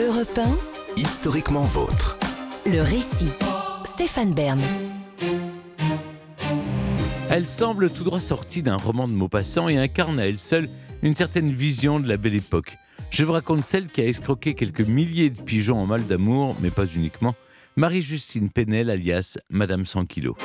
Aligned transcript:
Europe 0.00 0.38
1, 0.38 0.56
Historiquement 0.96 1.64
vôtre. 1.64 2.18
le 2.64 2.80
récit. 2.80 3.32
Stéphane 3.84 4.32
Bern. 4.32 4.62
Elle 7.28 7.46
semble 7.46 7.90
tout 7.90 8.04
droit 8.04 8.18
sortie 8.18 8.62
d'un 8.62 8.78
roman 8.78 9.06
de 9.08 9.12
Maupassant 9.12 9.68
et 9.68 9.76
incarne 9.76 10.18
à 10.18 10.26
elle 10.26 10.38
seule 10.38 10.70
une 11.02 11.14
certaine 11.14 11.50
vision 11.50 12.00
de 12.00 12.08
la 12.08 12.16
belle 12.16 12.34
époque. 12.34 12.78
Je 13.10 13.26
vous 13.26 13.32
raconte 13.32 13.62
celle 13.62 13.88
qui 13.88 14.00
a 14.00 14.06
escroqué 14.06 14.54
quelques 14.54 14.80
milliers 14.80 15.28
de 15.28 15.42
pigeons 15.42 15.78
en 15.78 15.86
mal 15.86 16.06
d'amour, 16.06 16.56
mais 16.62 16.70
pas 16.70 16.86
uniquement, 16.86 17.34
Marie-Justine 17.76 18.48
Penel 18.48 18.88
alias 18.88 19.36
Madame 19.50 19.84
100 19.84 20.06
kilos. 20.06 20.36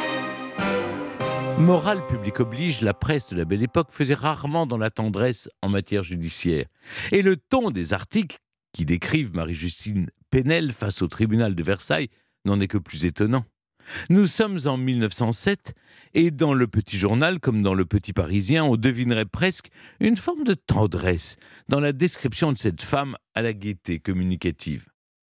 Morale 1.60 2.06
publique 2.08 2.42
oblige, 2.42 2.82
la 2.82 2.94
presse 2.94 3.30
de 3.30 3.38
la 3.38 3.46
belle 3.46 3.64
époque 3.64 3.88
faisait 3.90 4.16
rarement 4.16 4.68
dans 4.68 4.78
la 4.78 4.90
tendresse 4.90 5.48
en 5.62 5.70
matière 5.70 6.04
judiciaire. 6.04 6.66
Et 7.14 7.22
le 7.22 7.38
ton 7.38 7.72
des 7.72 7.94
articles 7.94 8.40
qui 8.76 8.84
décrivent 8.84 9.34
Marie-Justine 9.34 10.10
Penel 10.32 10.74
face 10.74 11.02
au 11.02 11.08
tribunal 11.08 11.56
de 11.56 11.64
Versailles 11.64 12.10
n'en 12.44 12.60
est 12.60 12.68
que 12.68 12.78
plus 12.78 13.06
étonnant. 13.06 13.46
Nous 14.10 14.28
sommes 14.28 14.60
en 14.66 14.76
1907 14.76 15.74
et 16.14 16.30
dans 16.30 16.54
le 16.54 16.68
petit 16.68 16.98
journal 16.98 17.40
comme 17.40 17.64
dans 17.64 17.74
le 17.74 17.86
petit 17.86 18.12
parisien, 18.12 18.66
on 18.66 18.76
devinerait 18.76 19.28
presque 19.28 19.70
une 20.02 20.18
forme 20.18 20.44
de 20.44 20.56
tendresse 20.56 21.38
dans 21.70 21.80
la 21.80 21.94
description 21.94 22.52
de 22.52 22.58
cette 22.58 22.82
femme 22.82 23.16
à 23.34 23.42
la 23.42 23.54
gaieté 23.54 24.00
communicative. 24.00 24.88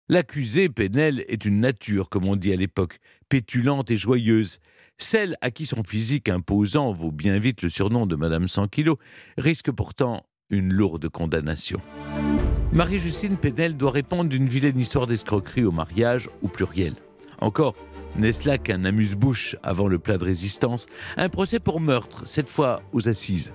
L'accusée, 0.08 0.68
Penel, 0.68 1.24
est 1.28 1.44
une 1.44 1.60
nature, 1.60 2.08
comme 2.08 2.26
on 2.26 2.34
dit 2.34 2.52
à 2.52 2.56
l'époque, 2.56 2.98
pétulante 3.28 3.92
et 3.92 3.96
joyeuse. 3.96 4.58
Celle 4.98 5.36
à 5.40 5.52
qui 5.52 5.66
son 5.66 5.84
physique 5.84 6.28
imposant 6.28 6.90
vaut 6.90 7.12
bien 7.12 7.38
vite 7.38 7.62
le 7.62 7.68
surnom 7.68 8.06
de 8.06 8.16
Madame 8.16 8.48
100 8.48 8.66
kilos 8.68 8.96
risque 9.38 9.70
pourtant 9.70 10.26
une 10.50 10.72
lourde 10.72 11.08
condamnation. 11.08 11.80
Marie-Justine 12.72 13.36
Penel 13.36 13.76
doit 13.76 13.90
répondre 13.90 14.30
d'une 14.30 14.48
vilaine 14.48 14.78
histoire 14.78 15.06
d'escroquerie 15.06 15.64
au 15.64 15.72
mariage 15.72 16.28
au 16.42 16.48
pluriel. 16.48 16.94
Encore, 17.40 17.74
n'est-ce 18.16 18.48
là 18.48 18.58
qu'un 18.58 18.84
amuse-bouche 18.84 19.56
avant 19.62 19.88
le 19.88 19.98
plat 19.98 20.18
de 20.18 20.24
résistance? 20.24 20.86
Un 21.16 21.28
procès 21.28 21.58
pour 21.58 21.80
meurtre, 21.80 22.22
cette 22.26 22.48
fois 22.48 22.82
aux 22.92 23.08
assises. 23.08 23.52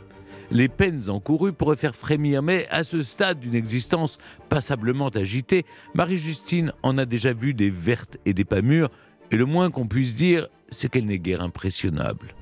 Les 0.52 0.68
peines 0.68 1.10
encourues 1.10 1.54
pourraient 1.54 1.78
faire 1.78 1.96
frémir, 1.96 2.42
mais 2.44 2.68
à 2.70 2.84
ce 2.84 3.04
stade 3.04 3.40
d'une 3.40 3.56
existence 3.56 4.18
passablement 4.50 5.08
agitée, 5.08 5.66
Marie-Justine 5.96 6.74
en 6.84 6.98
a 6.98 7.06
déjà 7.06 7.32
vu 7.32 7.54
des 7.54 7.70
vertes 7.70 8.18
et 8.26 8.34
des 8.34 8.44
pas 8.44 8.62
mûres, 8.62 8.90
et 9.32 9.38
le 9.38 9.46
moins 9.46 9.72
qu'on 9.72 9.88
puisse 9.88 10.14
dire, 10.14 10.50
c'est 10.70 10.90
qu'elle 10.90 11.06
n'est 11.06 11.20
guère 11.20 11.42
impressionnable. 11.42 12.36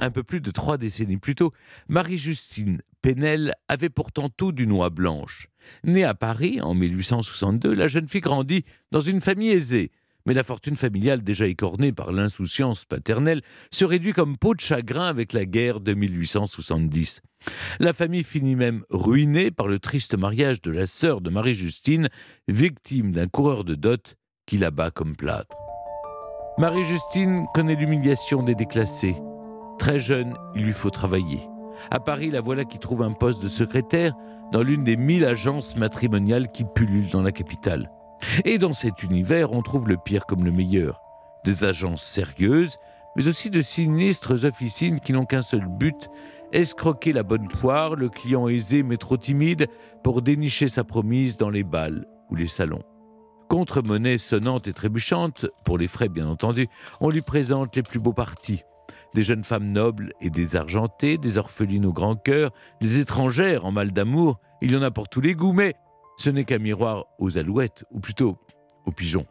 Un 0.00 0.10
peu 0.10 0.22
plus 0.22 0.40
de 0.40 0.50
trois 0.50 0.78
décennies 0.78 1.18
plus 1.18 1.34
tôt, 1.34 1.52
Marie-Justine 1.88 2.80
Penel 3.02 3.52
avait 3.68 3.90
pourtant 3.90 4.28
tout 4.28 4.52
d'une 4.52 4.72
oie 4.72 4.90
blanche. 4.90 5.48
Née 5.84 6.04
à 6.04 6.14
Paris 6.14 6.60
en 6.60 6.74
1862, 6.74 7.74
la 7.74 7.88
jeune 7.88 8.08
fille 8.08 8.20
grandit 8.20 8.64
dans 8.92 9.00
une 9.00 9.20
famille 9.20 9.50
aisée. 9.50 9.90
Mais 10.26 10.34
la 10.34 10.42
fortune 10.42 10.76
familiale, 10.76 11.22
déjà 11.22 11.46
écornée 11.46 11.92
par 11.92 12.12
l'insouciance 12.12 12.84
paternelle, 12.84 13.42
se 13.70 13.84
réduit 13.84 14.12
comme 14.12 14.36
peau 14.36 14.54
de 14.54 14.60
chagrin 14.60 15.06
avec 15.06 15.32
la 15.32 15.46
guerre 15.46 15.80
de 15.80 15.94
1870. 15.94 17.22
La 17.78 17.92
famille 17.92 18.24
finit 18.24 18.56
même 18.56 18.84
ruinée 18.90 19.50
par 19.50 19.66
le 19.66 19.78
triste 19.78 20.16
mariage 20.16 20.60
de 20.60 20.70
la 20.70 20.86
sœur 20.86 21.20
de 21.20 21.30
Marie-Justine, 21.30 22.08
victime 22.48 23.12
d'un 23.12 23.28
coureur 23.28 23.64
de 23.64 23.74
dot 23.74 24.16
qui 24.46 24.58
la 24.58 24.70
bat 24.70 24.90
comme 24.90 25.16
plâtre. 25.16 25.56
Marie-Justine 26.58 27.46
connaît 27.54 27.76
l'humiliation 27.76 28.42
des 28.42 28.54
déclassés. 28.54 29.16
Très 29.80 29.98
jeune, 29.98 30.34
il 30.54 30.64
lui 30.64 30.74
faut 30.74 30.90
travailler. 30.90 31.40
À 31.90 32.00
Paris, 32.00 32.30
la 32.30 32.42
voilà 32.42 32.66
qui 32.66 32.78
trouve 32.78 33.02
un 33.02 33.12
poste 33.12 33.42
de 33.42 33.48
secrétaire 33.48 34.12
dans 34.52 34.62
l'une 34.62 34.84
des 34.84 34.98
mille 34.98 35.24
agences 35.24 35.74
matrimoniales 35.74 36.52
qui 36.52 36.64
pullulent 36.64 37.08
dans 37.08 37.22
la 37.22 37.32
capitale. 37.32 37.90
Et 38.44 38.58
dans 38.58 38.74
cet 38.74 39.02
univers, 39.02 39.52
on 39.52 39.62
trouve 39.62 39.88
le 39.88 39.96
pire 39.96 40.26
comme 40.26 40.44
le 40.44 40.52
meilleur. 40.52 41.00
Des 41.46 41.64
agences 41.64 42.02
sérieuses, 42.02 42.76
mais 43.16 43.26
aussi 43.26 43.48
de 43.48 43.62
sinistres 43.62 44.44
officines 44.44 45.00
qui 45.00 45.14
n'ont 45.14 45.24
qu'un 45.24 45.40
seul 45.40 45.66
but, 45.66 46.10
escroquer 46.52 47.14
la 47.14 47.22
bonne 47.22 47.48
poire, 47.48 47.96
le 47.96 48.10
client 48.10 48.48
aisé 48.48 48.82
mais 48.82 48.98
trop 48.98 49.16
timide, 49.16 49.66
pour 50.02 50.20
dénicher 50.20 50.68
sa 50.68 50.84
promise 50.84 51.38
dans 51.38 51.48
les 51.48 51.64
balles 51.64 52.04
ou 52.28 52.34
les 52.34 52.48
salons. 52.48 52.82
Contre-monnaie 53.48 54.18
sonnante 54.18 54.68
et 54.68 54.74
trébuchante, 54.74 55.46
pour 55.64 55.78
les 55.78 55.88
frais 55.88 56.10
bien 56.10 56.28
entendu, 56.28 56.68
on 57.00 57.08
lui 57.08 57.22
présente 57.22 57.74
les 57.74 57.82
plus 57.82 57.98
beaux 57.98 58.12
partis. 58.12 58.62
Des 59.14 59.22
jeunes 59.24 59.44
femmes 59.44 59.72
nobles 59.72 60.12
et 60.20 60.30
désargentées, 60.30 61.18
des 61.18 61.36
orphelines 61.36 61.86
au 61.86 61.92
grand 61.92 62.16
cœur, 62.16 62.52
des 62.80 63.00
étrangères 63.00 63.64
en 63.64 63.72
mal 63.72 63.90
d'amour, 63.92 64.38
il 64.62 64.72
y 64.72 64.76
en 64.76 64.82
a 64.82 64.90
pour 64.90 65.08
tous 65.08 65.20
les 65.20 65.34
goûts, 65.34 65.52
mais 65.52 65.74
ce 66.16 66.30
n'est 66.30 66.44
qu'un 66.44 66.58
miroir 66.58 67.06
aux 67.18 67.38
alouettes, 67.38 67.84
ou 67.90 67.98
plutôt 67.98 68.38
aux 68.86 68.92
pigeons. 68.92 69.26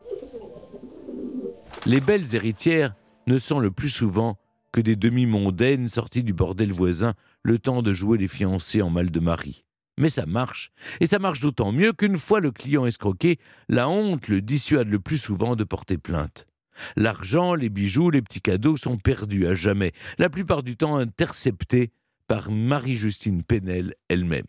Les 1.85 2.01
belles 2.01 2.35
héritières 2.35 2.95
ne 3.27 3.37
sont 3.37 3.59
le 3.59 3.71
plus 3.71 3.89
souvent 3.89 4.37
que 4.71 4.81
des 4.81 4.95
demi-mondaines 4.95 5.87
sorties 5.87 6.23
du 6.23 6.33
bordel 6.33 6.71
voisin, 6.71 7.13
le 7.43 7.57
temps 7.57 7.81
de 7.81 7.93
jouer 7.93 8.17
les 8.17 8.27
fiancés 8.27 8.81
en 8.81 8.89
mal 8.89 9.11
de 9.11 9.19
mari. 9.19 9.63
Mais 9.97 10.09
ça 10.09 10.25
marche, 10.25 10.71
et 10.99 11.07
ça 11.07 11.19
marche 11.19 11.39
d'autant 11.39 11.71
mieux 11.71 11.93
qu'une 11.93 12.17
fois 12.17 12.39
le 12.39 12.51
client 12.51 12.85
escroqué, 12.85 13.37
la 13.67 13.89
honte 13.89 14.27
le 14.27 14.41
dissuade 14.41 14.87
le 14.87 14.99
plus 14.99 15.17
souvent 15.17 15.55
de 15.55 15.63
porter 15.63 15.97
plainte. 15.97 16.47
L'argent, 16.95 17.55
les 17.55 17.69
bijoux, 17.69 18.09
les 18.09 18.21
petits 18.21 18.41
cadeaux 18.41 18.77
sont 18.77 18.97
perdus 18.97 19.47
à 19.47 19.53
jamais, 19.53 19.91
la 20.17 20.29
plupart 20.29 20.63
du 20.63 20.77
temps 20.77 20.97
interceptés 20.97 21.91
par 22.27 22.51
Marie-Justine 22.51 23.43
Penel 23.43 23.95
elle-même. 24.07 24.45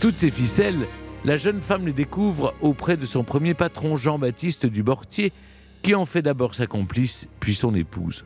Toutes 0.00 0.18
ces 0.18 0.30
ficelles, 0.30 0.86
la 1.24 1.36
jeune 1.36 1.60
femme 1.60 1.86
les 1.86 1.92
découvre 1.92 2.54
auprès 2.60 2.96
de 2.96 3.06
son 3.06 3.24
premier 3.24 3.54
patron 3.54 3.96
Jean-Baptiste 3.96 4.66
Dubortier, 4.66 5.32
qui 5.82 5.94
en 5.94 6.06
fait 6.06 6.22
d'abord 6.22 6.54
sa 6.54 6.66
complice, 6.66 7.28
puis 7.40 7.54
son 7.54 7.74
épouse. 7.74 8.24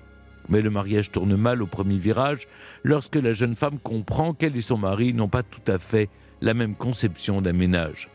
Mais 0.49 0.61
le 0.61 0.71
mariage 0.71 1.11
tourne 1.11 1.37
mal 1.37 1.63
au 1.63 1.67
premier 1.67 1.99
virage 1.99 2.47
lorsque 2.83 3.17
la 3.17 3.33
jeune 3.33 3.57
femme 3.57 3.79
comprend 3.79 4.35
qu'elle 4.35 4.57
et 4.57 4.63
son 4.63 4.79
mari 4.79 5.15
n'ont 5.15 5.29
pas 5.29 5.43
tout 5.43 5.73
à 5.73 5.79
fait 5.79 6.11
la 6.41 6.55
même 6.55 6.75
conception 6.75 7.41
d'un 7.41 7.53
ménage. 7.53 8.11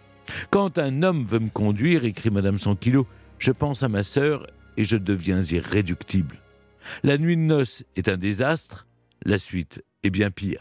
Quand 0.51 0.77
un 0.77 1.01
homme 1.01 1.25
veut 1.25 1.39
me 1.39 1.49
conduire, 1.49 2.05
écrit 2.05 2.29
Madame 2.29 2.57
100 2.57 2.75
kilos, 2.75 3.05
je 3.39 3.51
pense 3.51 3.83
à 3.83 3.89
ma 3.89 4.03
sœur 4.03 4.45
et 4.77 4.83
je 4.83 4.97
deviens 4.97 5.41
irréductible. 5.41 6.41
La 7.03 7.17
nuit 7.17 7.37
de 7.37 7.41
noces 7.41 7.83
est 7.95 8.09
un 8.09 8.17
désastre, 8.17 8.87
la 9.23 9.37
suite 9.37 9.83
est 10.03 10.09
bien 10.09 10.31
pire. 10.31 10.59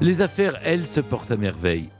Les 0.00 0.22
affaires, 0.22 0.58
elles, 0.62 0.86
se 0.86 1.00
portent 1.00 1.30
à 1.30 1.36
merveille. 1.36 1.90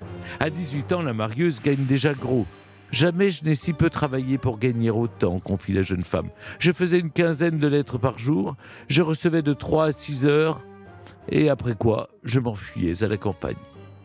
À 0.40 0.50
18 0.50 0.92
ans, 0.92 1.02
la 1.02 1.12
marieuse 1.12 1.60
gagne 1.60 1.84
déjà 1.84 2.14
gros. 2.14 2.46
Jamais 2.90 3.30
je 3.30 3.44
n'ai 3.44 3.54
si 3.54 3.72
peu 3.72 3.90
travaillé 3.90 4.38
pour 4.38 4.58
gagner 4.58 4.90
autant, 4.90 5.40
confie 5.40 5.72
la 5.72 5.82
jeune 5.82 6.04
femme. 6.04 6.30
Je 6.58 6.72
faisais 6.72 6.98
une 6.98 7.10
quinzaine 7.10 7.58
de 7.58 7.66
lettres 7.66 7.98
par 7.98 8.18
jour, 8.18 8.56
je 8.88 9.02
recevais 9.02 9.42
de 9.42 9.52
3 9.52 9.86
à 9.86 9.92
6 9.92 10.26
heures, 10.26 10.62
et 11.28 11.50
après 11.50 11.74
quoi, 11.74 12.08
je 12.24 12.40
m'enfuyais 12.40 13.02
à 13.02 13.08
la 13.08 13.18
campagne. 13.18 13.56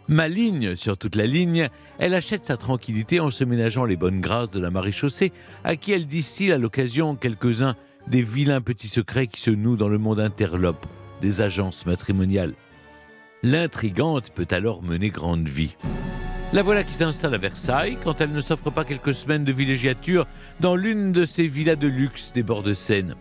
Maligne 0.07 0.75
sur 0.75 0.97
toute 0.97 1.15
la 1.15 1.25
ligne, 1.25 1.69
elle 1.97 2.13
achète 2.13 2.45
sa 2.45 2.57
tranquillité 2.57 3.19
en 3.19 3.31
se 3.31 3.43
ménageant 3.43 3.85
les 3.85 3.95
bonnes 3.95 4.19
grâces 4.19 4.51
de 4.51 4.59
la 4.59 4.69
maréchaussée, 4.69 5.31
à 5.63 5.75
qui 5.75 5.93
elle 5.93 6.07
distille 6.07 6.51
à 6.51 6.57
l'occasion 6.57 7.15
quelques-uns 7.15 7.75
des 8.07 8.21
vilains 8.21 8.61
petits 8.61 8.89
secrets 8.89 9.27
qui 9.27 9.39
se 9.39 9.51
nouent 9.51 9.77
dans 9.77 9.87
le 9.87 9.97
monde 9.97 10.19
interlope 10.19 10.85
des 11.21 11.41
agences 11.41 11.85
matrimoniales. 11.85 12.53
L'intrigante 13.43 14.31
peut 14.31 14.47
alors 14.51 14.83
mener 14.83 15.09
grande 15.09 15.47
vie. 15.47 15.75
La 16.51 16.61
voilà 16.61 16.83
qui 16.83 16.93
s'installe 16.93 17.33
à 17.33 17.37
Versailles 17.37 17.97
quand 18.03 18.21
elle 18.21 18.31
ne 18.31 18.41
s'offre 18.41 18.69
pas 18.69 18.85
quelques 18.85 19.13
semaines 19.13 19.43
de 19.43 19.51
villégiature 19.51 20.27
dans 20.59 20.75
l'une 20.75 21.11
de 21.11 21.25
ces 21.25 21.47
villas 21.47 21.77
de 21.77 21.87
luxe 21.87 22.33
des 22.33 22.43
bords 22.43 22.61
de 22.61 22.73
Seine. 22.73 23.15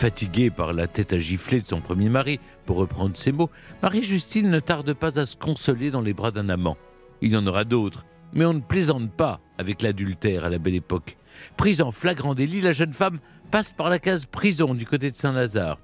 Fatiguée 0.00 0.48
par 0.48 0.72
la 0.72 0.86
tête 0.86 1.12
à 1.12 1.18
gifler 1.18 1.60
de 1.60 1.68
son 1.68 1.82
premier 1.82 2.08
mari, 2.08 2.40
pour 2.64 2.78
reprendre 2.78 3.18
ses 3.18 3.32
mots, 3.32 3.50
Marie-Justine 3.82 4.48
ne 4.48 4.58
tarde 4.58 4.94
pas 4.94 5.20
à 5.20 5.26
se 5.26 5.36
consoler 5.36 5.90
dans 5.90 6.00
les 6.00 6.14
bras 6.14 6.30
d'un 6.30 6.48
amant. 6.48 6.78
Il 7.20 7.32
y 7.32 7.36
en 7.36 7.46
aura 7.46 7.64
d'autres, 7.64 8.06
mais 8.32 8.46
on 8.46 8.54
ne 8.54 8.60
plaisante 8.60 9.12
pas 9.12 9.40
avec 9.58 9.82
l'adultère 9.82 10.46
à 10.46 10.48
la 10.48 10.56
belle 10.56 10.76
époque. 10.76 11.18
Prise 11.58 11.82
en 11.82 11.90
flagrant 11.90 12.34
délit, 12.34 12.62
la 12.62 12.72
jeune 12.72 12.94
femme 12.94 13.18
passe 13.50 13.74
par 13.74 13.90
la 13.90 13.98
case 13.98 14.24
prison 14.24 14.72
du 14.72 14.86
côté 14.86 15.10
de 15.10 15.16
Saint-Lazare. 15.18 15.78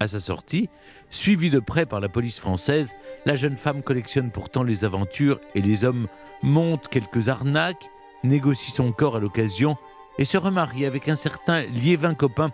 À 0.00 0.06
sa 0.06 0.20
sortie, 0.20 0.68
suivie 1.08 1.48
de 1.48 1.58
près 1.58 1.86
par 1.86 2.00
la 2.00 2.10
police 2.10 2.38
française, 2.38 2.92
la 3.24 3.36
jeune 3.36 3.56
femme 3.56 3.82
collectionne 3.82 4.32
pourtant 4.32 4.64
les 4.64 4.84
aventures 4.84 5.40
et 5.54 5.62
les 5.62 5.86
hommes 5.86 6.08
montent 6.42 6.88
quelques 6.88 7.30
arnaques, 7.30 7.88
négocie 8.22 8.70
son 8.70 8.92
corps 8.92 9.16
à 9.16 9.20
l'occasion 9.20 9.78
et 10.18 10.26
se 10.26 10.36
remarie 10.36 10.84
avec 10.84 11.08
un 11.08 11.16
certain 11.16 11.62
Liévin 11.62 12.12
copain 12.12 12.52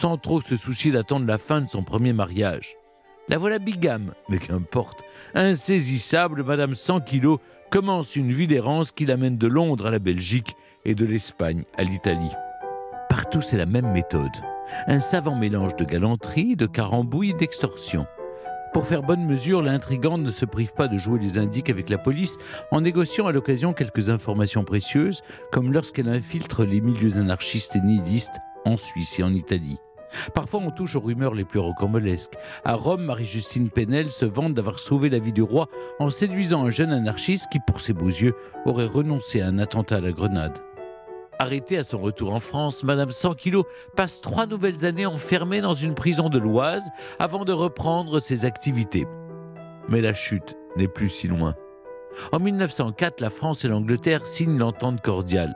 sans 0.00 0.16
trop 0.16 0.40
se 0.40 0.56
soucier 0.56 0.92
d'attendre 0.92 1.26
la 1.26 1.36
fin 1.36 1.60
de 1.60 1.68
son 1.68 1.82
premier 1.82 2.14
mariage. 2.14 2.78
La 3.28 3.36
voilà 3.36 3.58
bigame, 3.58 4.14
mais 4.30 4.38
qu'importe. 4.38 5.02
Insaisissable, 5.34 6.42
Madame 6.42 6.74
100 6.74 7.02
kilos 7.02 7.38
commence 7.70 8.16
une 8.16 8.32
vie 8.32 8.46
d'errance 8.46 8.92
qui 8.92 9.04
l'amène 9.04 9.36
de 9.36 9.46
Londres 9.46 9.88
à 9.88 9.90
la 9.90 9.98
Belgique 9.98 10.56
et 10.86 10.94
de 10.94 11.04
l'Espagne 11.04 11.64
à 11.76 11.82
l'Italie. 11.82 12.32
Partout, 13.10 13.42
c'est 13.42 13.58
la 13.58 13.66
même 13.66 13.92
méthode. 13.92 14.32
Un 14.86 15.00
savant 15.00 15.34
mélange 15.34 15.76
de 15.76 15.84
galanterie, 15.84 16.56
de 16.56 16.64
carambouille, 16.64 17.34
d'extorsion. 17.34 18.06
Pour 18.72 18.86
faire 18.86 19.02
bonne 19.02 19.26
mesure, 19.26 19.60
l'intrigante 19.60 20.22
ne 20.22 20.30
se 20.30 20.46
prive 20.46 20.72
pas 20.72 20.88
de 20.88 20.96
jouer 20.96 21.18
les 21.18 21.36
indiques 21.36 21.68
avec 21.68 21.90
la 21.90 21.98
police 21.98 22.38
en 22.70 22.80
négociant 22.80 23.26
à 23.26 23.32
l'occasion 23.32 23.74
quelques 23.74 24.08
informations 24.08 24.64
précieuses, 24.64 25.20
comme 25.52 25.74
lorsqu'elle 25.74 26.08
infiltre 26.08 26.64
les 26.64 26.80
milieux 26.80 27.18
anarchistes 27.18 27.76
et 27.76 27.80
nihilistes 27.80 28.38
en 28.64 28.78
Suisse 28.78 29.18
et 29.18 29.22
en 29.22 29.34
Italie. 29.34 29.78
Parfois, 30.34 30.60
on 30.62 30.70
touche 30.70 30.96
aux 30.96 31.00
rumeurs 31.00 31.34
les 31.34 31.44
plus 31.44 31.58
rocambolesques. 31.58 32.34
À 32.64 32.74
Rome, 32.74 33.04
Marie-Justine 33.04 33.70
Penel 33.70 34.10
se 34.10 34.24
vante 34.24 34.54
d'avoir 34.54 34.78
sauvé 34.78 35.08
la 35.08 35.18
vie 35.18 35.32
du 35.32 35.42
roi 35.42 35.68
en 35.98 36.10
séduisant 36.10 36.64
un 36.64 36.70
jeune 36.70 36.92
anarchiste 36.92 37.46
qui, 37.50 37.58
pour 37.66 37.80
ses 37.80 37.92
beaux 37.92 38.06
yeux, 38.06 38.34
aurait 38.66 38.86
renoncé 38.86 39.40
à 39.40 39.46
un 39.46 39.58
attentat 39.58 39.96
à 39.96 40.00
la 40.00 40.12
grenade. 40.12 40.58
Arrêtée 41.38 41.78
à 41.78 41.82
son 41.82 42.00
retour 42.00 42.34
en 42.34 42.40
France, 42.40 42.84
Madame 42.84 43.12
100 43.12 43.34
kilos 43.34 43.64
passe 43.96 44.20
trois 44.20 44.46
nouvelles 44.46 44.84
années 44.84 45.06
enfermée 45.06 45.62
dans 45.62 45.72
une 45.72 45.94
prison 45.94 46.28
de 46.28 46.38
l'Oise 46.38 46.90
avant 47.18 47.44
de 47.44 47.52
reprendre 47.52 48.20
ses 48.20 48.44
activités. 48.44 49.06
Mais 49.88 50.02
la 50.02 50.12
chute 50.12 50.56
n'est 50.76 50.86
plus 50.86 51.08
si 51.08 51.28
loin. 51.28 51.54
En 52.32 52.40
1904, 52.40 53.20
la 53.20 53.30
France 53.30 53.64
et 53.64 53.68
l'Angleterre 53.68 54.26
signent 54.26 54.58
l'entente 54.58 55.00
cordiale. 55.00 55.54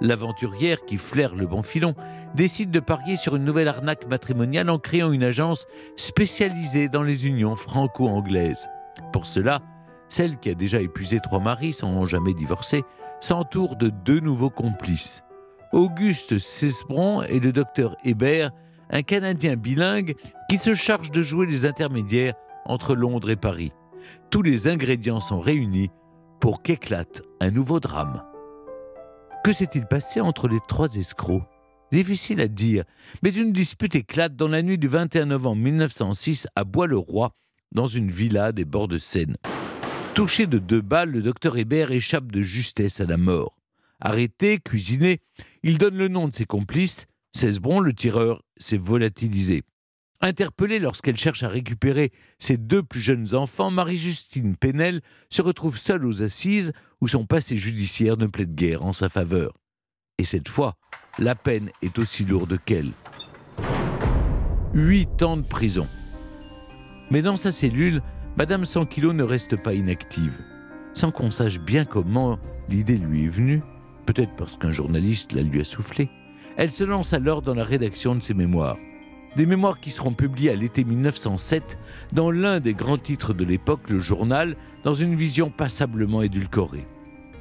L'aventurière, 0.00 0.84
qui 0.86 0.96
flaire 0.96 1.34
le 1.34 1.46
bon 1.46 1.62
filon, 1.62 1.94
décide 2.34 2.70
de 2.70 2.80
parier 2.80 3.16
sur 3.16 3.36
une 3.36 3.44
nouvelle 3.44 3.68
arnaque 3.68 4.06
matrimoniale 4.06 4.70
en 4.70 4.78
créant 4.78 5.12
une 5.12 5.24
agence 5.24 5.66
spécialisée 5.96 6.88
dans 6.88 7.02
les 7.02 7.26
unions 7.26 7.56
franco-anglaises. 7.56 8.66
Pour 9.12 9.26
cela, 9.26 9.60
celle 10.08 10.38
qui 10.38 10.50
a 10.50 10.54
déjà 10.54 10.80
épuisé 10.80 11.20
trois 11.20 11.40
maris 11.40 11.72
sans 11.72 12.06
jamais 12.06 12.34
divorcer 12.34 12.82
s'entoure 13.20 13.76
de 13.76 13.88
deux 13.88 14.20
nouveaux 14.20 14.50
complices. 14.50 15.22
Auguste 15.72 16.38
Cesbron 16.38 17.22
et 17.22 17.38
le 17.38 17.52
docteur 17.52 17.96
Hébert, 18.04 18.50
un 18.90 19.02
Canadien 19.02 19.56
bilingue 19.56 20.16
qui 20.48 20.56
se 20.56 20.74
charge 20.74 21.10
de 21.10 21.22
jouer 21.22 21.46
les 21.46 21.66
intermédiaires 21.66 22.34
entre 22.64 22.94
Londres 22.94 23.30
et 23.30 23.36
Paris. 23.36 23.72
Tous 24.30 24.42
les 24.42 24.66
ingrédients 24.66 25.20
sont 25.20 25.40
réunis 25.40 25.90
pour 26.40 26.62
qu'éclate 26.62 27.22
un 27.40 27.50
nouveau 27.50 27.78
drame. 27.78 28.24
Que 29.42 29.54
s'est-il 29.54 29.86
passé 29.86 30.20
entre 30.20 30.48
les 30.48 30.60
trois 30.68 30.94
escrocs? 30.96 31.44
Difficile 31.92 32.42
à 32.42 32.48
dire, 32.48 32.84
mais 33.22 33.32
une 33.32 33.52
dispute 33.52 33.94
éclate 33.94 34.36
dans 34.36 34.48
la 34.48 34.60
nuit 34.60 34.76
du 34.76 34.86
21 34.86 35.26
novembre 35.26 35.62
1906 35.62 36.46
à 36.54 36.64
Bois-le-Roi, 36.64 37.32
dans 37.72 37.86
une 37.86 38.10
villa 38.10 38.52
des 38.52 38.66
bords 38.66 38.86
de 38.86 38.98
Seine. 38.98 39.38
Touché 40.14 40.46
de 40.46 40.58
deux 40.58 40.82
balles, 40.82 41.10
le 41.10 41.22
docteur 41.22 41.56
Hébert 41.56 41.90
échappe 41.90 42.30
de 42.30 42.42
justesse 42.42 43.00
à 43.00 43.06
la 43.06 43.16
mort. 43.16 43.56
Arrêté, 43.98 44.58
cuisiné, 44.58 45.20
il 45.62 45.78
donne 45.78 45.96
le 45.96 46.08
nom 46.08 46.28
de 46.28 46.34
ses 46.34 46.44
complices. 46.44 47.06
Cesbron, 47.32 47.80
le 47.80 47.94
tireur, 47.94 48.42
s'est 48.58 48.76
volatilisé. 48.76 49.62
Interpellée 50.22 50.78
lorsqu'elle 50.78 51.16
cherche 51.16 51.44
à 51.44 51.48
récupérer 51.48 52.12
ses 52.38 52.58
deux 52.58 52.82
plus 52.82 53.00
jeunes 53.00 53.34
enfants, 53.34 53.70
Marie-Justine 53.70 54.54
Penel 54.54 55.00
se 55.30 55.40
retrouve 55.40 55.78
seule 55.78 56.04
aux 56.04 56.20
assises 56.22 56.72
où 57.00 57.08
son 57.08 57.24
passé 57.24 57.56
judiciaire 57.56 58.18
ne 58.18 58.26
plaide 58.26 58.54
guère 58.54 58.84
en 58.84 58.92
sa 58.92 59.08
faveur. 59.08 59.54
Et 60.18 60.24
cette 60.24 60.48
fois, 60.48 60.74
la 61.18 61.34
peine 61.34 61.70
est 61.80 61.98
aussi 61.98 62.26
lourde 62.26 62.58
qu'elle. 62.66 62.92
Huit 64.74 65.22
ans 65.22 65.38
de 65.38 65.46
prison. 65.46 65.88
Mais 67.10 67.22
dans 67.22 67.36
sa 67.36 67.50
cellule, 67.50 68.02
Madame 68.36 68.66
100 68.66 68.86
kilos 68.86 69.14
ne 69.14 69.22
reste 69.22 69.62
pas 69.62 69.72
inactive. 69.72 70.38
Sans 70.92 71.12
qu'on 71.12 71.30
sache 71.30 71.58
bien 71.58 71.86
comment 71.86 72.38
l'idée 72.68 72.98
lui 72.98 73.24
est 73.24 73.28
venue, 73.28 73.62
peut-être 74.04 74.36
parce 74.36 74.58
qu'un 74.58 74.70
journaliste 74.70 75.32
la 75.32 75.42
lui 75.42 75.62
a 75.62 75.64
soufflé, 75.64 76.10
elle 76.58 76.72
se 76.72 76.84
lance 76.84 77.14
alors 77.14 77.40
dans 77.40 77.54
la 77.54 77.64
rédaction 77.64 78.14
de 78.14 78.22
ses 78.22 78.34
mémoires. 78.34 78.76
Des 79.36 79.46
mémoires 79.46 79.78
qui 79.78 79.90
seront 79.90 80.12
publiées 80.12 80.50
à 80.50 80.56
l'été 80.56 80.82
1907 80.82 81.78
dans 82.12 82.30
l'un 82.30 82.58
des 82.58 82.74
grands 82.74 82.98
titres 82.98 83.32
de 83.32 83.44
l'époque, 83.44 83.88
le 83.88 84.00
journal, 84.00 84.56
dans 84.82 84.94
une 84.94 85.14
vision 85.14 85.50
passablement 85.50 86.22
édulcorée. 86.22 86.86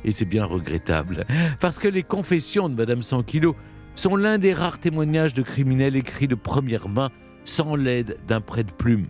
Et 0.05 0.11
c'est 0.11 0.25
bien 0.25 0.45
regrettable, 0.45 1.25
parce 1.59 1.79
que 1.79 1.87
les 1.87 2.03
confessions 2.03 2.69
de 2.69 2.75
Madame 2.75 3.01
100 3.01 3.23
kilos 3.23 3.55
sont 3.95 4.15
l'un 4.15 4.37
des 4.37 4.53
rares 4.53 4.79
témoignages 4.79 5.33
de 5.33 5.41
criminels 5.41 5.95
écrits 5.95 6.27
de 6.27 6.35
première 6.35 6.87
main 6.87 7.09
sans 7.43 7.75
l'aide 7.75 8.17
d'un 8.27 8.39
prêt 8.39 8.63
de 8.63 8.71
plume. 8.71 9.07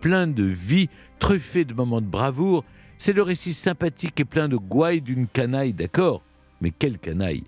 Plein 0.00 0.26
de 0.26 0.44
vie, 0.44 0.88
truffé 1.18 1.64
de 1.64 1.74
moments 1.74 2.00
de 2.00 2.06
bravoure, 2.06 2.64
c'est 2.98 3.12
le 3.12 3.22
récit 3.22 3.52
sympathique 3.52 4.18
et 4.18 4.24
plein 4.24 4.48
de 4.48 4.56
gouaille 4.56 5.02
d'une 5.02 5.26
canaille, 5.26 5.74
d'accord, 5.74 6.22
mais 6.60 6.70
quelle 6.70 6.98
canaille? 6.98 7.44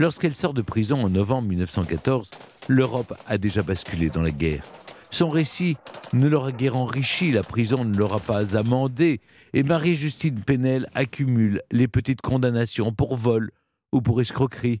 Lorsqu'elle 0.00 0.34
sort 0.34 0.54
de 0.54 0.62
prison 0.62 1.04
en 1.04 1.10
novembre 1.10 1.48
1914, 1.48 2.30
l'Europe 2.68 3.12
a 3.26 3.36
déjà 3.36 3.62
basculé 3.62 4.08
dans 4.08 4.22
la 4.22 4.30
guerre. 4.30 4.64
Son 5.10 5.28
récit 5.28 5.76
ne 6.14 6.26
l'aura 6.26 6.52
guère 6.52 6.74
enrichi, 6.74 7.32
la 7.32 7.42
prison 7.42 7.84
ne 7.84 7.94
l'aura 7.94 8.18
pas 8.18 8.56
amendé, 8.56 9.20
et 9.52 9.62
Marie-Justine 9.62 10.40
Penel 10.40 10.88
accumule 10.94 11.60
les 11.70 11.86
petites 11.86 12.22
condamnations 12.22 12.94
pour 12.94 13.14
vol 13.18 13.50
ou 13.92 14.00
pour 14.00 14.22
escroquerie. 14.22 14.80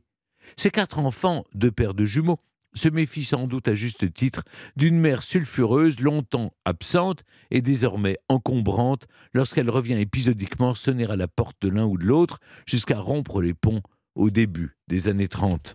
Ses 0.56 0.70
quatre 0.70 0.98
enfants, 0.98 1.44
deux 1.52 1.70
pères 1.70 1.92
de 1.92 2.06
jumeaux, 2.06 2.40
se 2.72 2.88
méfient 2.88 3.26
sans 3.26 3.46
doute 3.46 3.68
à 3.68 3.74
juste 3.74 4.10
titre 4.14 4.42
d'une 4.76 4.98
mère 4.98 5.22
sulfureuse, 5.22 6.00
longtemps 6.00 6.54
absente 6.64 7.24
et 7.50 7.60
désormais 7.60 8.16
encombrante, 8.30 9.06
lorsqu'elle 9.34 9.68
revient 9.68 10.00
épisodiquement 10.00 10.74
sonner 10.74 11.04
à 11.10 11.16
la 11.16 11.28
porte 11.28 11.58
de 11.60 11.68
l'un 11.68 11.84
ou 11.84 11.98
de 11.98 12.06
l'autre, 12.06 12.38
jusqu'à 12.64 12.98
rompre 12.98 13.42
les 13.42 13.52
ponts 13.52 13.82
au 14.14 14.30
début 14.30 14.76
des 14.88 15.08
années 15.08 15.28
30. 15.28 15.74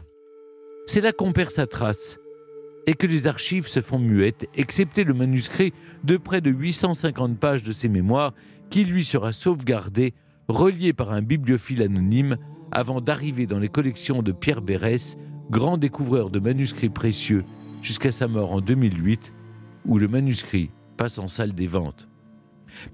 C'est 0.87 1.01
là 1.01 1.11
qu'on 1.11 1.31
perd 1.31 1.51
sa 1.51 1.67
trace 1.67 2.17
et 2.87 2.93
que 2.93 3.07
les 3.07 3.27
archives 3.27 3.67
se 3.67 3.81
font 3.81 3.99
muettes, 3.99 4.47
excepté 4.55 5.03
le 5.03 5.13
manuscrit 5.13 5.73
de 6.03 6.17
près 6.17 6.41
de 6.41 6.51
850 6.51 7.39
pages 7.39 7.63
de 7.63 7.71
ses 7.71 7.89
mémoires 7.89 8.33
qui 8.69 8.83
lui 8.83 9.05
sera 9.05 9.33
sauvegardé, 9.33 10.13
relié 10.47 10.93
par 10.93 11.11
un 11.11 11.21
bibliophile 11.21 11.81
anonyme, 11.81 12.37
avant 12.71 13.01
d'arriver 13.01 13.47
dans 13.47 13.59
les 13.59 13.69
collections 13.69 14.21
de 14.21 14.31
Pierre 14.31 14.61
Bérès, 14.61 15.17
grand 15.49 15.77
découvreur 15.77 16.29
de 16.29 16.39
manuscrits 16.39 16.89
précieux, 16.89 17.43
jusqu'à 17.81 18.11
sa 18.11 18.27
mort 18.27 18.51
en 18.51 18.61
2008, 18.61 19.33
où 19.85 19.97
le 19.97 20.07
manuscrit 20.07 20.71
passe 20.97 21.17
en 21.17 21.27
salle 21.27 21.53
des 21.53 21.67
ventes. 21.67 22.07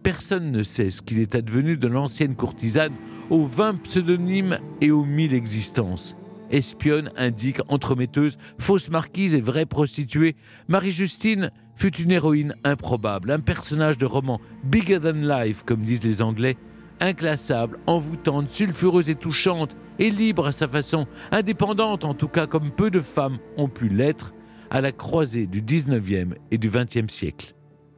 Personne 0.04 0.52
ne 0.52 0.64
sait 0.64 0.90
ce 0.90 1.02
qu'il 1.02 1.20
est 1.20 1.36
advenu 1.36 1.78
de 1.78 1.88
l'ancienne 1.88 2.36
courtisane 2.36 2.94
aux 3.30 3.46
vingt 3.46 3.76
pseudonymes 3.76 4.60
et 4.82 4.92
aux 4.92 5.06
mille 5.06 5.34
existences. 5.34 6.16
Espionne, 6.52 7.12
indique, 7.16 7.62
entremetteuse, 7.70 8.38
fausse 8.60 8.90
marquise 8.90 9.36
et 9.36 9.42
vraie 9.42 9.66
prostituée, 9.66 10.36
Marie-Justine 10.68 11.52
fut 11.76 11.96
une 11.96 12.12
héroïne 12.12 12.56
improbable, 12.64 13.32
un 13.32 13.40
personnage 13.40 13.98
de 13.98 14.06
roman 14.06 14.42
bigger 14.64 15.00
than 15.00 15.14
life, 15.14 15.64
comme 15.66 15.82
disent 15.82 16.04
les 16.04 16.22
Anglais, 16.22 16.58
inclassable, 17.00 17.80
envoûtante, 17.88 18.50
sulfureuse 18.50 19.10
et 19.10 19.16
touchante, 19.16 19.76
et 19.98 20.12
libre 20.12 20.48
à 20.48 20.52
sa 20.52 20.68
façon, 20.68 21.08
indépendante 21.32 22.04
en 22.04 22.14
tout 22.14 22.28
cas 22.28 22.48
comme 22.48 22.72
peu 22.72 22.92
de 22.92 23.00
femmes 23.00 23.40
ont 23.58 23.70
pu 23.70 23.88
l'être, 23.88 24.34
à 24.70 24.82
la 24.82 24.92
croisée 24.92 25.48
du 25.48 25.62
19e 25.62 26.34
et 26.52 26.58
du 26.58 26.70
20e 26.70 27.10
siècle. 27.10 27.56